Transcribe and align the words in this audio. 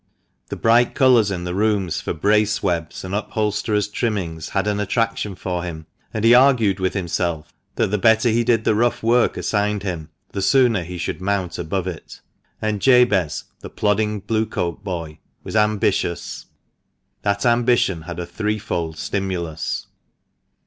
The 0.49 0.55
bright 0.55 0.95
colours 0.95 1.29
in 1.29 1.43
the 1.43 1.53
rooms 1.53 2.01
for 2.01 2.11
brace 2.11 2.63
webs 2.63 3.03
and 3.03 3.13
upholsterers' 3.13 3.87
trimmings 3.87 4.49
had 4.49 4.65
an 4.65 4.79
attraction 4.79 5.35
for 5.35 5.61
him, 5.63 5.85
and 6.11 6.25
he 6.25 6.33
argued 6.33 6.79
with 6.79 6.95
himself 6.95 7.53
that 7.75 7.91
the 7.91 7.99
better 7.99 8.29
he 8.29 8.43
did 8.43 8.63
the 8.63 8.73
rough 8.73 9.03
work 9.03 9.37
assigned 9.37 9.83
him 9.83 10.09
the 10.31 10.41
sooner 10.41 10.81
he 10.83 10.97
should 10.97 11.21
mount 11.21 11.59
above 11.59 11.85
it. 11.85 12.19
And 12.59 12.81
Jabez, 12.81 13.43
the 13.59 13.69
plodding 13.69 14.21
Blue 14.21 14.47
coat 14.47 14.83
boy, 14.83 15.19
was 15.43 15.55
ambitious. 15.55 16.47
That 17.21 17.45
ambition 17.45 18.01
had 18.01 18.19
a 18.19 18.25
threefold 18.25 18.97
stimulus. 18.97 19.85